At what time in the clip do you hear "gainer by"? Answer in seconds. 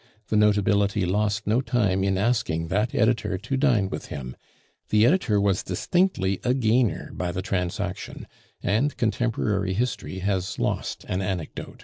6.55-7.31